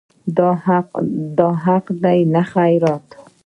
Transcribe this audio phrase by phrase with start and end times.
[1.45, 3.07] دا حق دی نه خیرات.